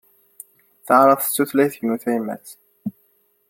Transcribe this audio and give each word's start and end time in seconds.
Taɛṛabt 0.85 1.27
d 1.29 1.33
tutlayt-inu 1.35 1.95
tayemmat. 2.03 2.47